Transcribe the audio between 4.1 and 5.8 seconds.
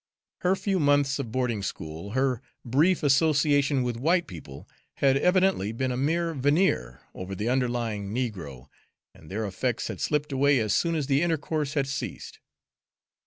people, had evidently